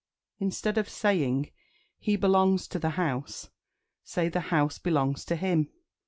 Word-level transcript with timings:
Instead 0.39 0.79
of 0.79 0.89
saying 0.89 1.51
"He 1.99 2.15
belongs 2.15 2.67
to 2.69 2.79
the 2.79 2.89
house," 2.97 3.49
say 4.03 4.29
"The 4.29 4.39
house 4.49 4.79
belongs 4.79 5.23
to 5.25 5.35
him." 5.35 5.69